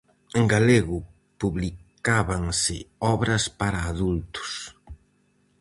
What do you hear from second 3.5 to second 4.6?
para adultos.